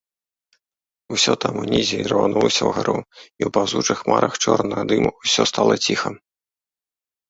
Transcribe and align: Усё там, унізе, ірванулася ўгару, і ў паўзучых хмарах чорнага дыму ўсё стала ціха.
Усё 1.15 1.31
там, 1.45 1.53
унізе, 1.65 1.95
ірванулася 2.05 2.63
ўгару, 2.71 2.97
і 3.03 3.41
ў 3.51 3.55
паўзучых 3.61 3.97
хмарах 4.03 4.33
чорнага 4.43 4.83
дыму 4.93 5.09
ўсё 5.23 5.41
стала 5.55 5.73
ціха. 5.89 6.09